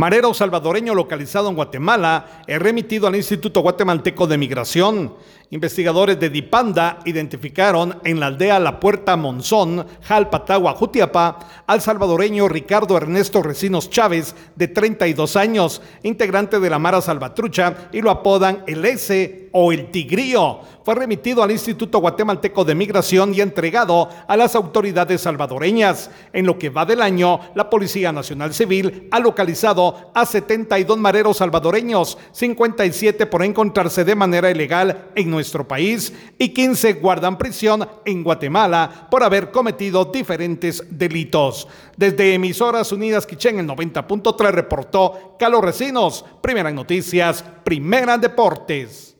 Marero 0.00 0.32
salvadoreño 0.32 0.94
localizado 0.94 1.50
en 1.50 1.56
Guatemala 1.56 2.42
es 2.46 2.58
remitido 2.58 3.06
al 3.06 3.16
Instituto 3.16 3.60
Guatemalteco 3.60 4.26
de 4.26 4.38
Migración. 4.38 5.12
Investigadores 5.52 6.20
de 6.20 6.30
Dipanda 6.30 7.00
identificaron 7.04 7.98
en 8.04 8.20
la 8.20 8.26
aldea 8.26 8.60
La 8.60 8.78
Puerta 8.78 9.16
Monzón, 9.16 9.84
Jalpatagua, 10.02 10.74
Jutiapa, 10.74 11.64
al 11.66 11.80
salvadoreño 11.80 12.48
Ricardo 12.48 12.96
Ernesto 12.96 13.42
Recinos 13.42 13.90
Chávez, 13.90 14.36
de 14.54 14.68
32 14.68 15.34
años, 15.34 15.82
integrante 16.04 16.60
de 16.60 16.70
la 16.70 16.78
Mara 16.78 17.00
Salvatrucha, 17.00 17.88
y 17.90 18.00
lo 18.00 18.12
apodan 18.12 18.62
el 18.68 18.84
S 18.84 19.50
o 19.50 19.72
el 19.72 19.90
Tigrío. 19.90 20.60
Fue 20.84 20.94
remitido 20.94 21.42
al 21.42 21.50
Instituto 21.50 21.98
Guatemalteco 21.98 22.64
de 22.64 22.74
Migración 22.74 23.34
y 23.34 23.40
entregado 23.40 24.08
a 24.26 24.36
las 24.36 24.54
autoridades 24.54 25.20
salvadoreñas. 25.20 26.10
En 26.32 26.46
lo 26.46 26.58
que 26.58 26.70
va 26.70 26.86
del 26.86 27.02
año, 27.02 27.40
la 27.54 27.68
Policía 27.68 28.12
Nacional 28.12 28.54
Civil 28.54 29.08
ha 29.10 29.18
localizado 29.18 30.12
a 30.14 30.24
72 30.24 30.96
mareros 30.96 31.38
salvadoreños, 31.38 32.18
57 32.32 33.26
por 33.26 33.42
encontrarse 33.42 34.04
de 34.04 34.14
manera 34.14 34.50
ilegal 34.50 35.10
en 35.14 35.30
nuestro 35.40 35.66
país 35.66 36.12
y 36.38 36.50
15 36.50 36.94
guardan 36.94 37.38
prisión 37.38 37.88
en 38.04 38.22
Guatemala 38.22 39.08
por 39.10 39.22
haber 39.22 39.50
cometido 39.50 40.04
diferentes 40.04 40.84
delitos. 40.90 41.66
Desde 41.96 42.34
Emisoras 42.34 42.92
Unidas 42.92 43.26
Quichén, 43.26 43.58
el 43.58 43.66
90.3 43.66 44.50
reportó 44.50 45.36
Carlos 45.38 45.62
Recinos, 45.62 46.24
Primera 46.42 46.70
Noticias, 46.70 47.42
Primera 47.64 48.18
Deportes. 48.18 49.08